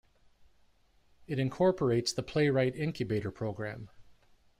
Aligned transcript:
It 1.27 1.37
incorporates 1.37 2.11
the 2.11 2.23
Playwright 2.23 2.75
Incubator 2.75 3.29
Programme. 3.29 3.91